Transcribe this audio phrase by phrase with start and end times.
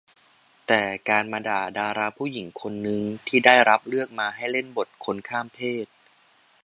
[0.67, 5.87] แต่การมาด่าดาราผู้หญิงคนนึงที่ได้รับเลือกมาให้เล่นบทคนข้ามเพศ